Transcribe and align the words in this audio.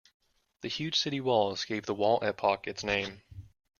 The 0.61 0.67
huge 0.67 0.97
city 0.99 1.21
walls 1.21 1.63
gave 1.65 1.85
the 1.85 1.93
wall 1.93 2.17
epoch 2.23 2.65
its 2.65 2.83
name. 2.83 3.21